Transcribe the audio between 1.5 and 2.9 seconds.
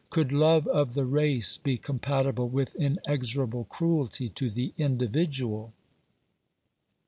be compatible with